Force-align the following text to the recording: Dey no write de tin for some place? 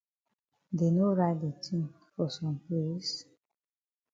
Dey 0.77 0.91
no 0.95 1.05
write 1.17 1.39
de 1.43 1.51
tin 1.63 1.83
for 2.11 2.27
some 2.35 2.57
place? 2.65 3.13